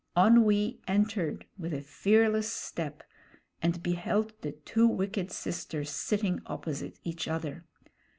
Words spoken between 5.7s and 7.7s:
sitting opposite each other.